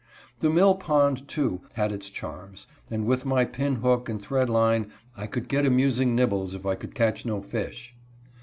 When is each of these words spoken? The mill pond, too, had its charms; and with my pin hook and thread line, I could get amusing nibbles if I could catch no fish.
The 0.39 0.49
mill 0.49 0.73
pond, 0.73 1.27
too, 1.27 1.61
had 1.73 1.91
its 1.91 2.09
charms; 2.09 2.65
and 2.89 3.05
with 3.05 3.23
my 3.23 3.45
pin 3.45 3.75
hook 3.75 4.09
and 4.09 4.19
thread 4.19 4.49
line, 4.49 4.89
I 5.15 5.27
could 5.27 5.47
get 5.47 5.63
amusing 5.63 6.15
nibbles 6.15 6.55
if 6.55 6.65
I 6.65 6.73
could 6.73 6.95
catch 6.95 7.23
no 7.23 7.39
fish. 7.43 7.93